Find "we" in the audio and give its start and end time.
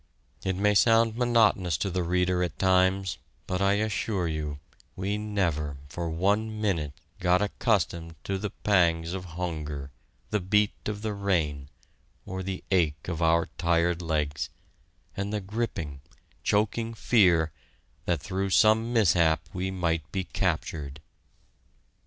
4.95-5.15, 19.53-19.69